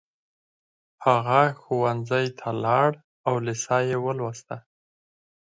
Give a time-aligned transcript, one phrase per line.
[1.05, 2.89] هغه ښوونځي ته لاړ
[3.27, 4.57] او لېسه يې ولوسته.